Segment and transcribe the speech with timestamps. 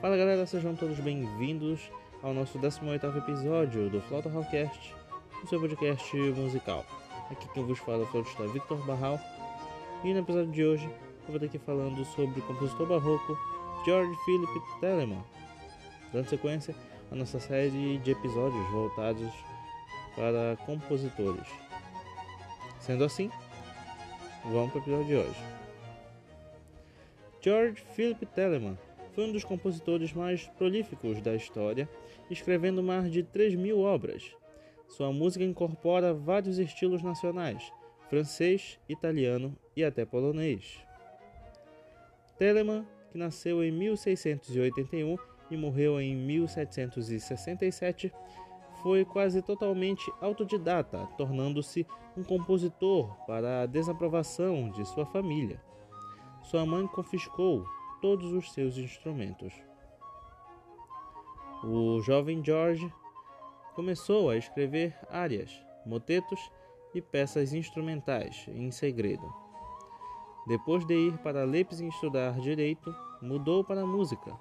[0.00, 1.90] Fala galera, sejam todos bem-vindos
[2.22, 4.94] ao nosso 18º episódio do Flauta Rockcast,
[5.42, 6.84] o seu podcast musical.
[7.30, 9.18] Aqui quem vos fala é o flautista Victor Barral
[10.04, 13.38] e no episódio de hoje eu vou estar aqui falando sobre o compositor barroco
[13.86, 15.24] George Philip Telemann,
[16.12, 16.74] dando sequência
[17.10, 19.32] à nossa série de episódios voltados
[20.14, 21.48] para compositores.
[22.80, 23.30] Sendo assim,
[24.44, 25.44] vamos para o episódio de hoje.
[27.40, 28.76] George Philip Telemann
[29.16, 31.88] foi um dos compositores mais prolíficos da história,
[32.30, 34.30] escrevendo mais de 3 mil obras.
[34.88, 37.72] Sua música incorpora vários estilos nacionais,
[38.10, 40.78] francês, italiano e até polonês.
[42.38, 45.16] Telemann, que nasceu em 1681
[45.50, 48.12] e morreu em 1767,
[48.82, 55.58] foi quase totalmente autodidata, tornando-se um compositor para a desaprovação de sua família.
[56.42, 57.64] Sua mãe confiscou
[58.00, 59.52] todos os seus instrumentos.
[61.64, 62.92] O jovem George
[63.74, 65.50] começou a escrever áreas,
[65.84, 66.40] motetos
[66.94, 69.26] e peças instrumentais em segredo.
[70.46, 74.32] Depois de ir para Leipzig estudar direito, mudou para a música.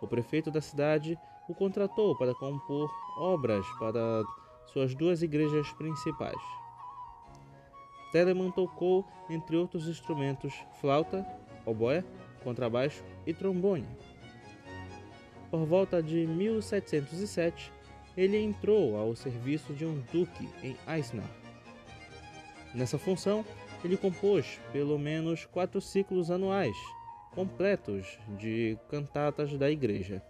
[0.00, 4.24] O prefeito da cidade o contratou para compor obras para
[4.66, 6.40] suas duas igrejas principais.
[8.12, 11.26] Telemann tocou, entre outros instrumentos, flauta,
[11.64, 12.04] oboé,
[12.46, 13.88] contrabaixo e trombone.
[15.50, 17.72] Por volta de 1707,
[18.16, 21.28] ele entrou ao serviço de um duque em Eisenach.
[22.72, 23.44] Nessa função,
[23.82, 26.76] ele compôs pelo menos quatro ciclos anuais,
[27.34, 30.22] completos de cantatas da igreja.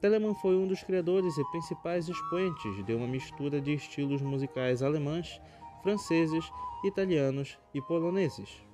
[0.00, 5.38] Telemann foi um dos criadores e principais expoentes de uma mistura de estilos musicais alemães,
[5.82, 6.50] franceses,
[6.82, 8.65] italianos e poloneses.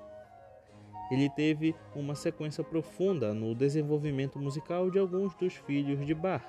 [1.12, 6.42] Ele teve uma sequência profunda no desenvolvimento musical de alguns dos filhos de Bach.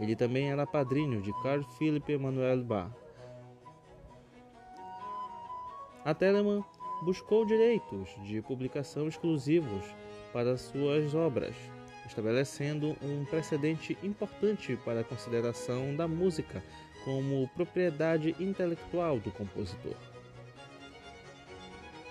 [0.00, 2.90] Ele também era padrinho de Carl Philipp Emanuel Bach.
[6.04, 6.64] A Telemann
[7.04, 9.84] buscou direitos de publicação exclusivos
[10.32, 11.54] para suas obras,
[12.08, 16.60] estabelecendo um precedente importante para a consideração da música
[17.04, 20.17] como propriedade intelectual do compositor.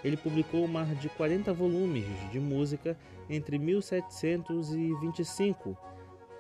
[0.03, 2.97] Ele publicou mais de 40 volumes de música
[3.29, 5.77] entre 1725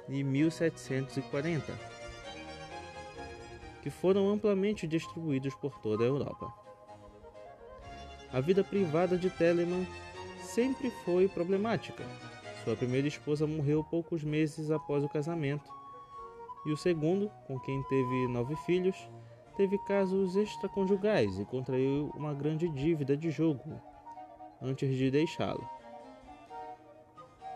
[0.09, 1.73] e 1740,
[3.81, 6.53] que foram amplamente distribuídos por toda a Europa.
[8.31, 9.85] A vida privada de Telemann
[10.41, 12.05] sempre foi problemática.
[12.63, 15.69] Sua primeira esposa morreu poucos meses após o casamento,
[16.65, 18.97] e o segundo, com quem teve nove filhos,
[19.57, 23.81] teve casos extraconjugais e contraiu uma grande dívida de jogo
[24.61, 25.67] antes de deixá-lo.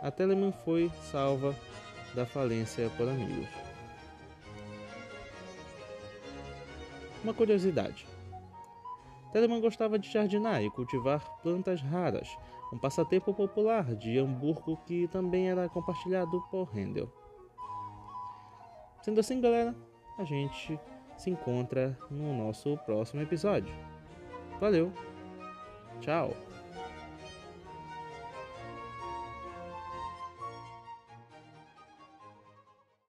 [0.01, 1.55] A Telemann foi salva
[2.15, 3.47] da falência por amigos.
[7.23, 8.07] Uma curiosidade.
[9.31, 12.35] Telemann gostava de jardinar e cultivar plantas raras,
[12.73, 17.13] um passatempo popular de Hamburgo que também era compartilhado por Handel.
[19.03, 19.75] Sendo assim, galera,
[20.17, 20.79] a gente
[21.21, 23.71] se encontra no nosso próximo episódio.
[24.59, 24.91] Valeu,
[26.01, 26.35] tchau!